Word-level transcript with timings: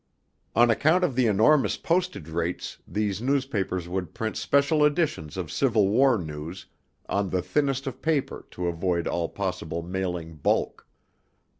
On 0.55 0.71
account 0.71 1.03
of 1.03 1.13
the 1.15 1.27
enormous 1.27 1.77
postage 1.77 2.27
rates 2.27 2.79
these 2.87 3.21
newspapers 3.21 3.87
would 3.87 4.15
print 4.15 4.35
special 4.35 4.83
editions 4.83 5.37
of 5.37 5.51
Civil 5.51 5.89
War 5.89 6.17
news 6.17 6.65
on 7.07 7.29
the 7.29 7.43
thinnest 7.43 7.85
of 7.85 8.01
paper 8.01 8.47
to 8.49 8.65
avoid 8.67 9.05
all 9.05 9.29
possible 9.29 9.83
mailing 9.83 10.37
bulk. 10.37 10.87